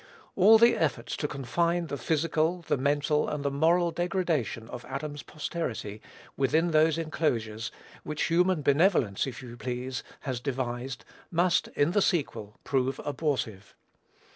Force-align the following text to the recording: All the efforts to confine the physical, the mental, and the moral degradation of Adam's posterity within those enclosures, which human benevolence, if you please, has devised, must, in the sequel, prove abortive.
All 0.35 0.57
the 0.57 0.75
efforts 0.75 1.15
to 1.17 1.27
confine 1.27 1.85
the 1.85 1.95
physical, 1.95 2.63
the 2.63 2.75
mental, 2.75 3.29
and 3.29 3.45
the 3.45 3.51
moral 3.51 3.91
degradation 3.91 4.67
of 4.67 4.83
Adam's 4.85 5.21
posterity 5.21 6.01
within 6.35 6.71
those 6.71 6.97
enclosures, 6.97 7.71
which 8.03 8.23
human 8.23 8.63
benevolence, 8.63 9.27
if 9.27 9.43
you 9.43 9.55
please, 9.57 10.01
has 10.21 10.39
devised, 10.39 11.05
must, 11.29 11.67
in 11.75 11.91
the 11.91 12.01
sequel, 12.01 12.57
prove 12.63 12.99
abortive. 13.05 13.75